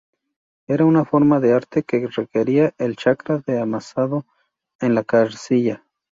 Era 0.65 0.83
una 0.85 1.05
forma 1.05 1.39
de 1.39 1.53
arte 1.53 1.83
que 1.83 2.07
requería 2.07 2.73
el 2.79 2.95
chakra 2.95 3.37
de 3.45 3.59
amasado 3.61 4.25
en 4.79 4.95
la 4.95 5.05
arcilla. 5.07 5.83